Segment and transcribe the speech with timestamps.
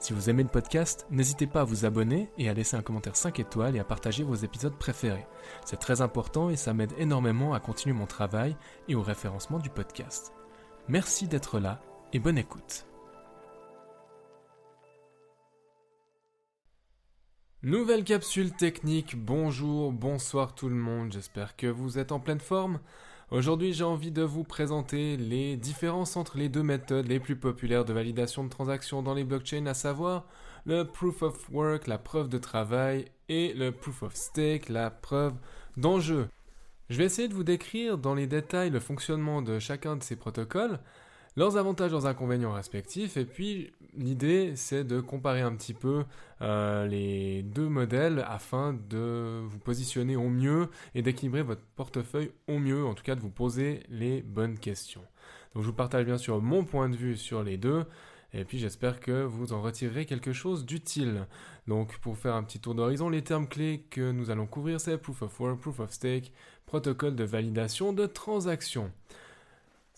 [0.00, 3.16] Si vous aimez le podcast, n'hésitez pas à vous abonner et à laisser un commentaire
[3.16, 5.26] 5 étoiles et à partager vos épisodes préférés.
[5.64, 8.56] C'est très important et ça m'aide énormément à continuer mon travail
[8.86, 10.32] et au référencement du podcast.
[10.86, 11.80] Merci d'être là
[12.12, 12.86] et bonne écoute.
[17.64, 22.78] Nouvelle capsule technique, bonjour, bonsoir tout le monde, j'espère que vous êtes en pleine forme.
[23.30, 27.84] Aujourd'hui j'ai envie de vous présenter les différences entre les deux méthodes les plus populaires
[27.84, 30.24] de validation de transactions dans les blockchains, à savoir
[30.64, 35.34] le proof of work, la preuve de travail, et le proof of stake, la preuve
[35.76, 36.28] d'enjeu.
[36.88, 40.16] Je vais essayer de vous décrire dans les détails le fonctionnement de chacun de ces
[40.16, 40.78] protocoles,
[41.36, 46.04] leurs avantages, leurs inconvénients respectifs, et puis l'idée c'est de comparer un petit peu
[46.42, 52.58] euh, les deux modèles afin de vous positionner au mieux et d'équilibrer votre portefeuille au
[52.58, 55.04] mieux, en tout cas de vous poser les bonnes questions.
[55.54, 57.84] Donc je vous partage bien sûr mon point de vue sur les deux.
[58.34, 61.26] Et puis j'espère que vous en retirerez quelque chose d'utile.
[61.66, 64.98] Donc pour faire un petit tour d'horizon, les termes clés que nous allons couvrir, c'est
[64.98, 66.32] Proof of Work, Proof of Stake,
[66.66, 68.92] protocole de validation de transaction.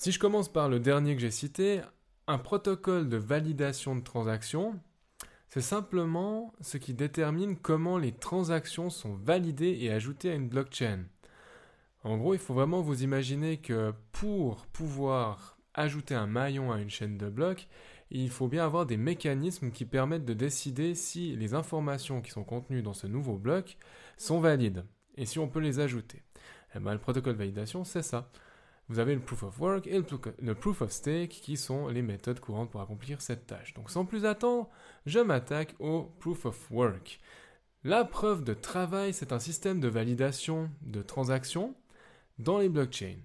[0.01, 1.83] Si je commence par le dernier que j'ai cité,
[2.27, 4.81] un protocole de validation de transaction,
[5.51, 11.05] c'est simplement ce qui détermine comment les transactions sont validées et ajoutées à une blockchain.
[12.03, 16.89] En gros, il faut vraiment vous imaginer que pour pouvoir ajouter un maillon à une
[16.89, 17.69] chaîne de blocs,
[18.11, 22.45] il faut bien avoir des mécanismes qui permettent de décider si les informations qui sont
[22.45, 23.77] contenues dans ce nouveau bloc
[24.17, 24.87] sont valides
[25.19, 26.23] et si on peut les ajouter.
[26.75, 28.31] Eh ben, le protocole de validation, c'est ça
[28.91, 30.03] vous avez le proof of work et
[30.41, 33.73] le proof of stake qui sont les méthodes courantes pour accomplir cette tâche.
[33.75, 34.69] Donc sans plus attendre,
[35.07, 37.21] je m'attaque au proof of work.
[37.85, 41.77] La preuve de travail, c'est un système de validation de transactions
[42.41, 43.21] dans les blockchains.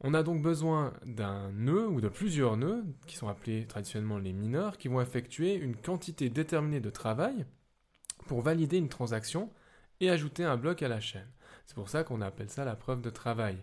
[0.00, 4.32] On a donc besoin d'un nœud ou de plusieurs nœuds, qui sont appelés traditionnellement les
[4.32, 7.46] mineurs, qui vont effectuer une quantité déterminée de travail
[8.26, 9.48] pour valider une transaction
[10.00, 11.30] et ajouter un bloc à la chaîne.
[11.66, 13.62] C'est pour ça qu'on appelle ça la preuve de travail.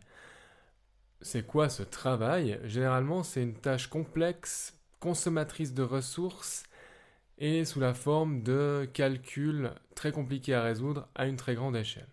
[1.22, 2.60] C'est quoi ce travail?
[2.64, 6.64] Généralement, c'est une tâche complexe, consommatrice de ressources
[7.38, 12.08] et sous la forme de calculs très compliqués à résoudre à une très grande échelle.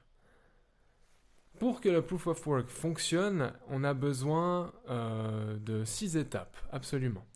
[1.58, 7.26] Pour que le proof of work fonctionne, on a besoin euh, de six étapes, absolument.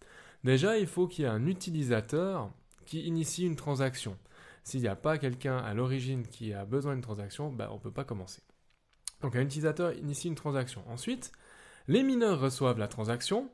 [0.44, 2.50] Déjà, il faut qu'il y ait un utilisateur
[2.84, 4.16] qui initie une transaction.
[4.62, 7.80] S'il n'y a pas quelqu'un à l'origine qui a besoin d'une transaction, bah, on ne
[7.80, 8.42] peut pas commencer.
[9.22, 10.82] Donc un utilisateur initie une transaction.
[10.88, 11.32] Ensuite,
[11.88, 13.50] les mineurs reçoivent la transaction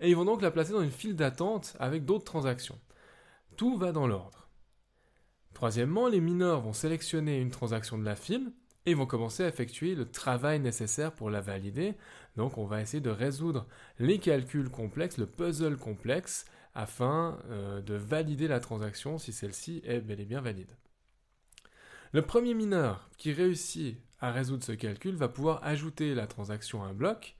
[0.00, 2.78] et ils vont donc la placer dans une file d'attente avec d'autres transactions.
[3.56, 4.48] Tout va dans l'ordre.
[5.54, 8.52] Troisièmement, les mineurs vont sélectionner une transaction de la file
[8.86, 11.94] et vont commencer à effectuer le travail nécessaire pour la valider.
[12.36, 13.66] Donc on va essayer de résoudre
[13.98, 20.00] les calculs complexes, le puzzle complexe, afin euh, de valider la transaction si celle-ci est
[20.00, 20.76] bel et bien valide.
[22.12, 26.88] Le premier mineur qui réussit à résoudre ce calcul va pouvoir ajouter la transaction à
[26.88, 27.36] un bloc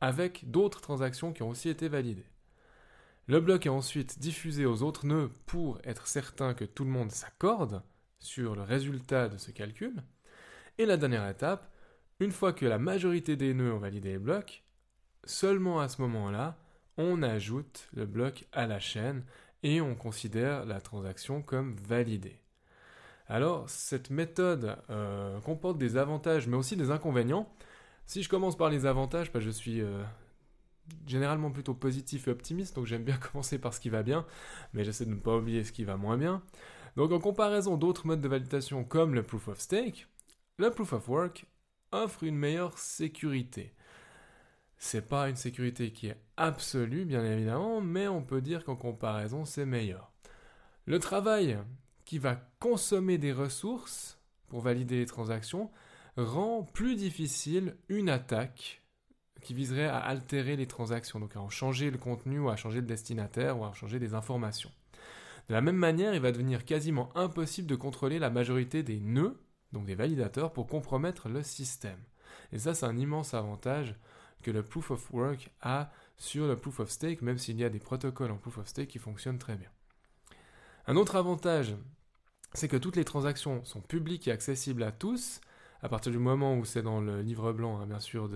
[0.00, 2.26] avec d'autres transactions qui ont aussi été validées.
[3.26, 7.12] Le bloc est ensuite diffusé aux autres nœuds pour être certain que tout le monde
[7.12, 7.82] s'accorde
[8.18, 10.02] sur le résultat de ce calcul.
[10.78, 11.70] Et la dernière étape,
[12.18, 14.64] une fois que la majorité des nœuds ont validé les blocs,
[15.24, 16.58] seulement à ce moment-là,
[16.96, 19.24] on ajoute le bloc à la chaîne
[19.62, 22.40] et on considère la transaction comme validée.
[23.28, 27.48] Alors, cette méthode euh, comporte des avantages mais aussi des inconvénients.
[28.10, 30.02] Si je commence par les avantages, bah, je suis euh,
[31.06, 34.26] généralement plutôt positif et optimiste, donc j'aime bien commencer par ce qui va bien,
[34.72, 36.42] mais j'essaie de ne pas oublier ce qui va moins bien.
[36.96, 40.08] Donc en comparaison d'autres modes de validation comme le proof of stake,
[40.56, 41.46] le proof of work
[41.92, 43.74] offre une meilleure sécurité.
[44.76, 49.44] C'est pas une sécurité qui est absolue, bien évidemment, mais on peut dire qu'en comparaison,
[49.44, 50.10] c'est meilleur.
[50.84, 51.60] Le travail
[52.04, 54.18] qui va consommer des ressources
[54.48, 55.70] pour valider les transactions
[56.20, 58.82] rend plus difficile une attaque
[59.42, 62.80] qui viserait à altérer les transactions, donc à en changer le contenu ou à changer
[62.80, 64.70] le destinataire ou à changer des informations.
[65.48, 69.40] De la même manière, il va devenir quasiment impossible de contrôler la majorité des nœuds,
[69.72, 71.98] donc des validateurs, pour compromettre le système.
[72.52, 73.94] Et ça, c'est un immense avantage
[74.42, 77.70] que le proof of work a sur le proof of stake, même s'il y a
[77.70, 79.70] des protocoles en proof of stake qui fonctionnent très bien.
[80.86, 81.74] Un autre avantage
[82.52, 85.40] c'est que toutes les transactions sont publiques et accessibles à tous,
[85.82, 88.28] à partir du moment où c'est dans le livre blanc, hein, bien sûr,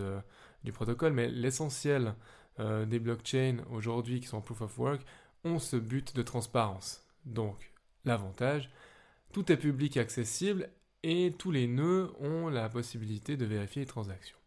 [0.63, 2.15] du protocole, mais l'essentiel
[2.61, 5.03] euh, des blockchains aujourd'hui qui sont en proof of work
[5.45, 7.05] ont ce but de transparence.
[7.25, 7.73] Donc,
[8.05, 8.71] l'avantage,
[9.33, 10.71] tout est public et accessible
[11.03, 14.39] et tous les nœuds ont la possibilité de vérifier les transactions.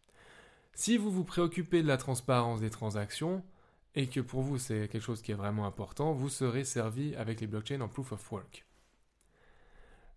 [0.74, 3.44] Si vous vous préoccupez de la transparence des transactions
[3.94, 7.40] et que pour vous c'est quelque chose qui est vraiment important, vous serez servi avec
[7.40, 8.64] les blockchains en proof of work.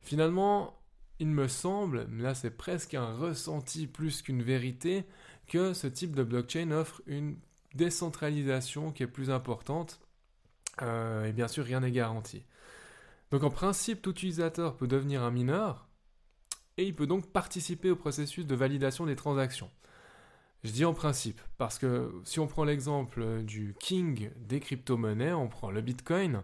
[0.01, 0.80] Finalement,
[1.21, 5.05] il me semble, là c'est presque un ressenti plus qu'une vérité,
[5.47, 7.37] que ce type de blockchain offre une
[7.75, 10.01] décentralisation qui est plus importante.
[10.81, 12.43] Euh, et bien sûr, rien n'est garanti.
[13.29, 15.87] Donc en principe, tout utilisateur peut devenir un mineur
[16.77, 19.69] et il peut donc participer au processus de validation des transactions.
[20.63, 25.49] Je dis en principe, parce que si on prend l'exemple du king des crypto-monnaies, on
[25.49, 26.41] prend le Bitcoin,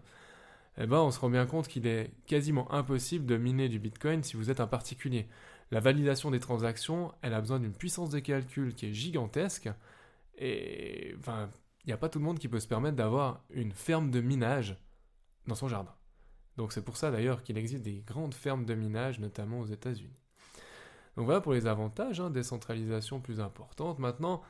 [0.78, 4.24] eh ben on se rend bien compte qu'il est quasiment impossible de miner du Bitcoin
[4.24, 5.28] si vous êtes un particulier.
[5.72, 9.70] La validation des transactions, elle a besoin d'une puissance de calcul qui est gigantesque,
[10.38, 14.12] et il n'y a pas tout le monde qui peut se permettre d'avoir une ferme
[14.12, 14.78] de minage
[15.48, 15.94] dans son jardin.
[16.58, 20.20] Donc c'est pour ça d'ailleurs qu'il existe des grandes fermes de minage, notamment aux États-Unis.
[21.16, 23.98] Donc voilà pour les avantages, hein, décentralisation plus importante.
[23.98, 24.44] Maintenant,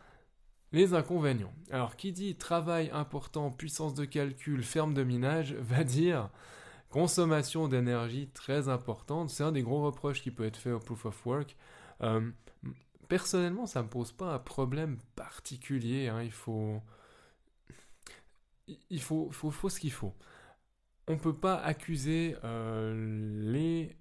[0.72, 1.54] les inconvénients.
[1.72, 6.30] Alors qui dit travail important, puissance de calcul, ferme de minage, va dire
[6.90, 9.30] consommation d'énergie très importante.
[9.30, 11.56] C'est un des gros reproches qui peut être fait au proof of work.
[12.02, 12.31] Euh,
[13.08, 16.08] personnellement, ça ne me pose pas un problème particulier.
[16.08, 16.24] Hein.
[16.24, 16.81] Il faut,
[18.68, 20.16] ce qu'il faut.
[21.08, 23.98] On ne peut pas accuser euh, les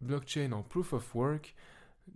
[0.00, 1.54] blockchains en proof of work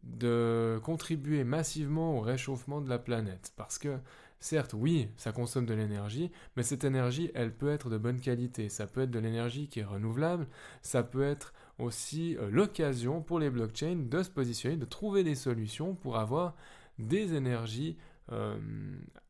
[0.02, 3.52] de contribuer massivement au réchauffement de la planète.
[3.56, 3.98] Parce que,
[4.40, 8.68] certes, oui, ça consomme de l'énergie, mais cette énergie, elle peut être de bonne qualité.
[8.68, 10.46] Ça peut être de l'énergie qui est renouvelable,
[10.82, 15.34] ça peut être aussi euh, l'occasion pour les blockchains de se positionner, de trouver des
[15.34, 16.54] solutions pour avoir
[16.98, 17.96] des énergies
[18.30, 18.56] euh,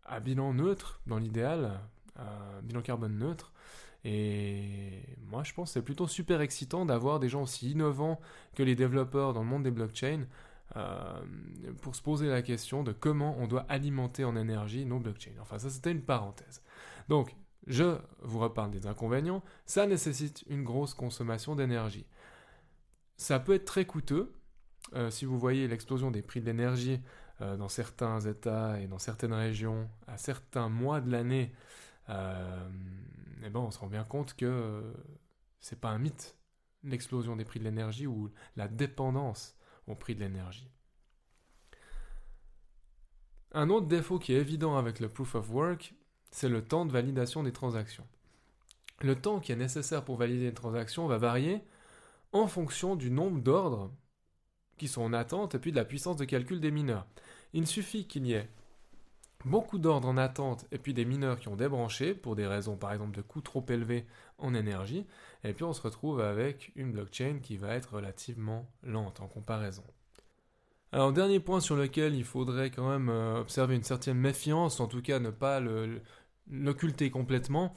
[0.05, 1.81] à bilan neutre, dans l'idéal,
[2.63, 3.53] bilan carbone neutre.
[4.05, 8.21] Et moi, je pense que c'est plutôt super excitant d'avoir des gens aussi innovants
[8.55, 10.27] que les développeurs dans le monde des blockchains euh,
[11.81, 15.33] pour se poser la question de comment on doit alimenter en énergie nos blockchains.
[15.41, 16.63] Enfin, ça c'était une parenthèse.
[17.09, 17.35] Donc,
[17.67, 19.43] je vous reparle des inconvénients.
[19.67, 22.07] Ça nécessite une grosse consommation d'énergie.
[23.17, 24.33] Ça peut être très coûteux.
[24.95, 27.01] Euh, si vous voyez l'explosion des prix de l'énergie
[27.41, 31.53] euh, dans certains États et dans certaines régions à certains mois de l'année,
[32.09, 34.83] eh ben, on se rend bien compte que
[35.61, 36.37] c'est pas un mythe
[36.85, 39.57] l'explosion des prix de l'énergie ou la dépendance
[39.87, 40.71] au prix de l'énergie.
[43.53, 45.95] Un autre défaut qui est évident avec le proof of work,
[46.31, 48.07] c'est le temps de validation des transactions.
[49.01, 51.63] Le temps qui est nécessaire pour valider une transaction va varier
[52.33, 53.93] en fonction du nombre d'ordres
[54.79, 57.07] qui sont en attente et puis de la puissance de calcul des mineurs.
[57.53, 58.49] Il suffit qu'il y ait
[59.45, 62.93] beaucoup d'ordres en attente et puis des mineurs qui ont débranché pour des raisons par
[62.93, 64.07] exemple de coûts trop élevés
[64.39, 65.07] en énergie
[65.45, 69.85] et puis on se retrouve avec une blockchain qui va être relativement lente en comparaison.
[70.93, 74.87] Alors dernier point sur lequel il faudrait quand même euh, observer une certaine méfiance, en
[74.87, 75.61] tout cas ne pas
[76.51, 77.73] l'occulter complètement,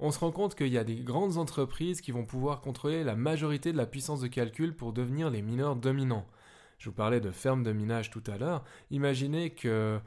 [0.00, 3.16] on se rend compte qu'il y a des grandes entreprises qui vont pouvoir contrôler la
[3.16, 6.26] majorité de la puissance de calcul pour devenir les mineurs dominants.
[6.78, 8.64] Je vous parlais de fermes de minage tout à l'heure.
[8.92, 9.98] Imaginez que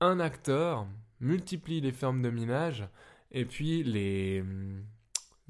[0.00, 0.86] un acteur
[1.20, 2.88] multiplie les fermes de minage
[3.30, 4.84] et puis les, hum,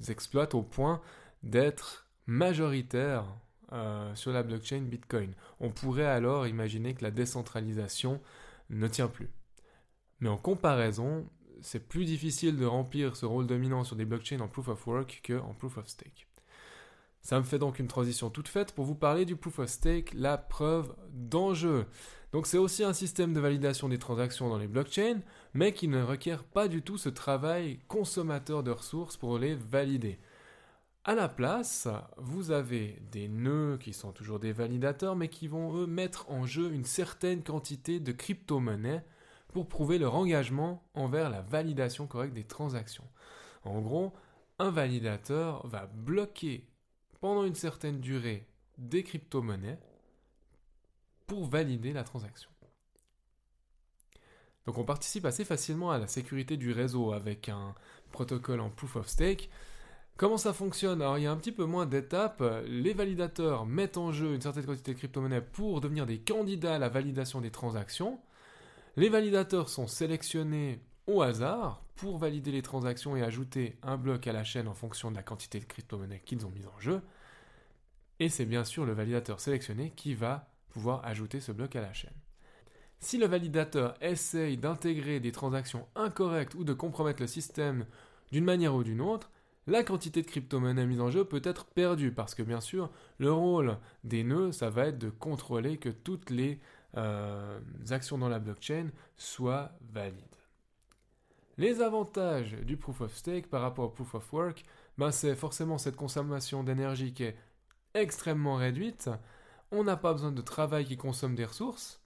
[0.08, 1.00] exploite au point
[1.42, 3.24] d'être majoritaire
[3.72, 5.32] euh, sur la blockchain Bitcoin.
[5.60, 8.20] On pourrait alors imaginer que la décentralisation
[8.70, 9.30] ne tient plus.
[10.20, 11.28] Mais en comparaison,
[11.62, 15.20] c'est plus difficile de remplir ce rôle dominant sur des blockchains en proof of work
[15.22, 16.26] que en proof of stake.
[17.22, 20.14] Ça me fait donc une transition toute faite pour vous parler du proof of stake,
[20.14, 21.86] la preuve d'enjeu.
[22.36, 25.22] Donc c'est aussi un système de validation des transactions dans les blockchains,
[25.54, 30.18] mais qui ne requiert pas du tout ce travail consommateur de ressources pour les valider.
[31.04, 31.88] À la place,
[32.18, 36.44] vous avez des nœuds qui sont toujours des validateurs, mais qui vont eux mettre en
[36.44, 39.02] jeu une certaine quantité de crypto-monnaies
[39.48, 43.08] pour prouver leur engagement envers la validation correcte des transactions.
[43.64, 44.12] En gros,
[44.58, 46.68] un validateur va bloquer
[47.22, 49.78] pendant une certaine durée des crypto-monnaies
[51.26, 52.50] pour valider la transaction.
[54.66, 57.74] Donc on participe assez facilement à la sécurité du réseau avec un
[58.10, 59.48] protocole en proof of stake.
[60.16, 61.02] Comment ça fonctionne?
[61.02, 62.42] Alors il y a un petit peu moins d'étapes.
[62.66, 66.78] Les validateurs mettent en jeu une certaine quantité de crypto-monnaies pour devenir des candidats à
[66.78, 68.18] la validation des transactions.
[68.96, 74.32] Les validateurs sont sélectionnés au hasard pour valider les transactions et ajouter un bloc à
[74.32, 77.02] la chaîne en fonction de la quantité de crypto-monnaies qu'ils ont mis en jeu.
[78.18, 81.94] Et c'est bien sûr le validateur sélectionné qui va pouvoir ajouter ce bloc à la
[81.94, 82.12] chaîne.
[83.00, 87.86] Si le validateur essaye d'intégrer des transactions incorrectes ou de compromettre le système
[88.30, 89.30] d'une manière ou d'une autre,
[89.66, 93.32] la quantité de crypto-monnaies mise en jeu peut être perdue parce que bien sûr, le
[93.32, 96.60] rôle des nœuds, ça va être de contrôler que toutes les
[96.98, 100.20] euh, actions dans la blockchain soient valides.
[101.56, 104.62] Les avantages du proof of stake par rapport au proof of work,
[104.98, 107.36] ben c'est forcément cette consommation d'énergie qui est
[107.94, 109.08] extrêmement réduite.
[109.72, 112.00] On n'a pas besoin de travail qui consomme des ressources.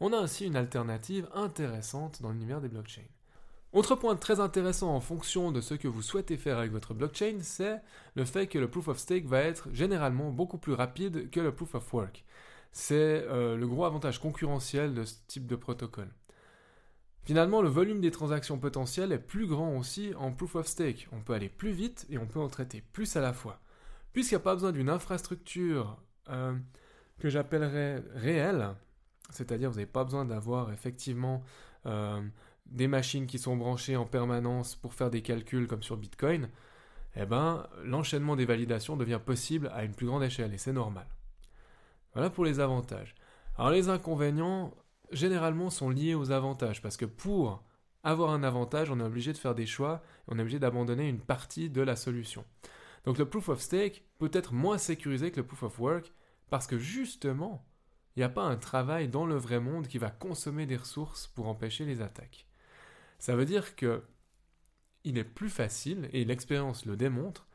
[0.00, 3.08] On a aussi une alternative intéressante dans l'univers des blockchains.
[3.72, 7.38] Autre point très intéressant en fonction de ce que vous souhaitez faire avec votre blockchain,
[7.40, 7.80] c'est
[8.14, 11.54] le fait que le proof of stake va être généralement beaucoup plus rapide que le
[11.54, 12.24] proof of work.
[12.72, 12.94] C'est
[13.28, 16.10] euh, le gros avantage concurrentiel de ce type de protocole.
[17.24, 21.08] Finalement, le volume des transactions potentielles est plus grand aussi en proof of stake.
[21.10, 23.60] On peut aller plus vite et on peut en traiter plus à la fois.
[24.12, 25.98] Puisqu'il n'y a pas besoin d'une infrastructure
[26.30, 26.54] euh,
[27.18, 28.74] que j'appellerais réelle,
[29.30, 31.42] c'est-à-dire vous n'avez pas besoin d'avoir effectivement
[31.86, 32.20] euh,
[32.66, 36.48] des machines qui sont branchées en permanence pour faire des calculs comme sur Bitcoin,
[37.16, 41.06] eh ben, l'enchaînement des validations devient possible à une plus grande échelle et c'est normal.
[42.12, 43.14] Voilà pour les avantages.
[43.56, 44.74] Alors les inconvénients,
[45.12, 47.62] généralement, sont liés aux avantages parce que pour
[48.04, 51.20] avoir un avantage, on est obligé de faire des choix, on est obligé d'abandonner une
[51.20, 52.44] partie de la solution.
[53.04, 56.12] Donc le proof of stake peut être moins sécurisé que le proof of work
[56.50, 57.66] parce que justement,
[58.14, 61.26] il n'y a pas un travail dans le vrai monde qui va consommer des ressources
[61.26, 62.46] pour empêcher les attaques.
[63.18, 64.02] Ça veut dire que
[65.04, 67.46] il est plus facile, et l'expérience le démontre,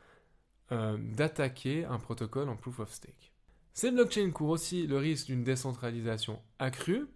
[0.71, 3.33] euh, d'attaquer un protocole en proof of stake.
[3.73, 7.07] Ces blockchains courent aussi le risque d'une décentralisation accrue.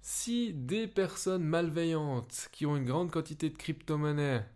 [0.00, 4.46] Si des personnes malveillantes qui ont une grande quantité de crypto-monnaies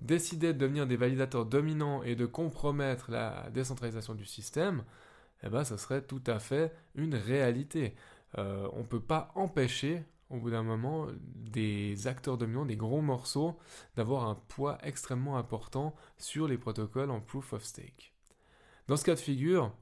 [0.00, 4.84] décidaient de devenir des validateurs dominants et de compromettre la décentralisation du système,
[5.44, 7.94] eh ben, ça serait tout à fait une réalité.
[8.38, 13.02] Euh, on ne peut pas empêcher au bout d'un moment, des acteurs dominants, des gros
[13.02, 13.58] morceaux,
[13.96, 18.12] d'avoir un poids extrêmement important sur les protocoles en proof of stake.
[18.88, 19.72] Dans ce cas de figure,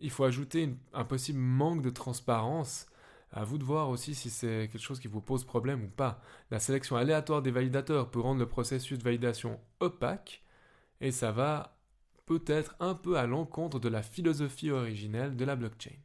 [0.00, 2.86] il faut ajouter un possible manque de transparence.
[3.32, 6.20] À vous de voir aussi si c'est quelque chose qui vous pose problème ou pas.
[6.50, 10.42] La sélection aléatoire des validateurs peut rendre le processus de validation opaque
[11.00, 11.79] et ça va
[12.30, 15.96] peut-être un peu à l'encontre de la philosophie originelle de la blockchain.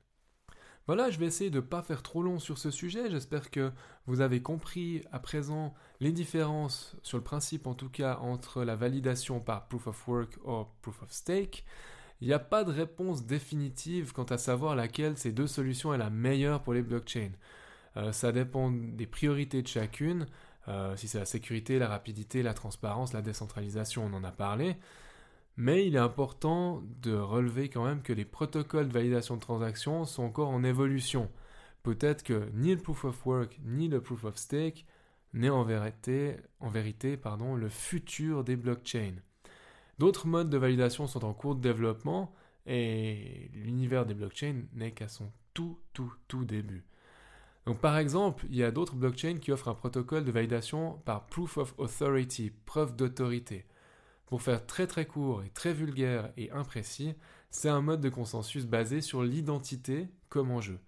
[0.87, 3.11] Voilà, je vais essayer de ne pas faire trop long sur ce sujet.
[3.11, 3.71] J'espère que
[4.07, 8.75] vous avez compris à présent les différences, sur le principe en tout cas, entre la
[8.75, 11.63] validation par proof of work ou proof of stake.
[12.21, 15.99] Il n'y a pas de réponse définitive quant à savoir laquelle ces deux solutions est
[15.99, 17.33] la meilleure pour les blockchains.
[17.97, 20.25] Euh, ça dépend des priorités de chacune.
[20.69, 24.77] Euh, si c'est la sécurité, la rapidité, la transparence, la décentralisation, on en a parlé.
[25.57, 30.05] Mais il est important de relever quand même que les protocoles de validation de transactions
[30.05, 31.31] sont encore en évolution.
[31.83, 34.85] Peut-être que ni le proof of work ni le proof of stake
[35.33, 39.15] n'est en vérité, pardon, le futur des blockchains.
[39.99, 42.33] D'autres modes de validation sont en cours de développement
[42.65, 46.83] et l'univers des blockchains n'est qu'à son tout tout tout début.
[47.65, 51.25] Donc par exemple, il y a d'autres blockchains qui offrent un protocole de validation par
[51.27, 53.65] proof of authority, preuve d'autorité.
[54.25, 57.13] Pour faire très très court et très vulgaire et imprécis,
[57.49, 60.79] c'est un mode de consensus basé sur l'identité comme enjeu.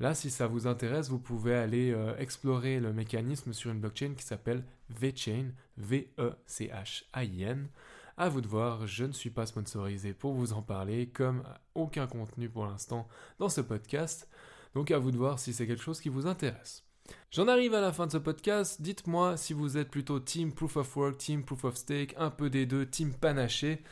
[0.00, 4.14] Là, si ça vous intéresse, vous pouvez aller euh, explorer le mécanisme sur une blockchain
[4.16, 7.68] qui s'appelle VeChain, V-E-C-H-A-I-N.
[8.16, 11.42] À vous de voir, je ne suis pas sponsorisé pour vous en parler, comme
[11.74, 13.08] aucun contenu pour l'instant
[13.38, 14.26] dans ce podcast.
[14.74, 16.89] Donc à vous de voir si c'est quelque chose qui vous intéresse.
[17.30, 18.82] J'en arrive à la fin de ce podcast.
[18.82, 22.50] Dites-moi si vous êtes plutôt team proof of work, team proof of stake, un peu
[22.50, 23.82] des deux, team panaché.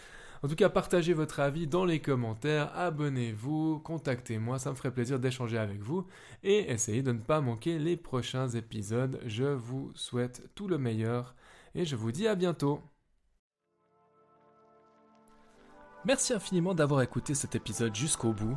[0.43, 5.19] En tout cas, partagez votre avis dans les commentaires, abonnez-vous, contactez-moi, ça me ferait plaisir
[5.19, 6.07] d'échanger avec vous
[6.45, 9.21] et essayez de ne pas manquer les prochains épisodes.
[9.27, 11.35] Je vous souhaite tout le meilleur
[11.75, 12.81] et je vous dis à bientôt.
[16.05, 18.57] Merci infiniment d'avoir écouté cet épisode jusqu'au bout.